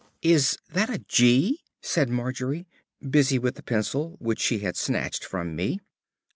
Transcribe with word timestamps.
"Is 0.23 0.57
that 0.67 0.89
a 0.89 0.97
'g'?" 0.97 1.59
said 1.79 2.09
Margery, 2.09 2.65
busy 3.07 3.37
with 3.37 3.53
the 3.53 3.61
pencil, 3.61 4.15
which 4.17 4.39
she 4.39 4.57
had 4.57 4.75
snatched 4.75 5.23
from 5.23 5.55
me. 5.55 5.79